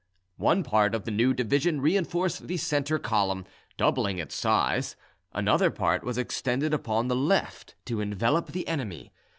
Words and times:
One 0.39 0.63
part 0.63 0.95
of 0.95 1.05
the 1.05 1.11
new 1.11 1.31
division 1.31 1.79
reinforced 1.79 2.47
the 2.47 2.57
centre 2.57 2.97
column, 2.97 3.45
doubling 3.77 4.17
its 4.17 4.33
size; 4.33 4.95
another 5.31 5.69
part 5.69 6.03
was 6.03 6.17
extended 6.17 6.73
upon 6.73 7.07
the 7.07 7.15
left 7.15 7.75
to 7.85 8.01
envelop 8.01 8.47
the 8.47 8.67
enemy. 8.67 9.11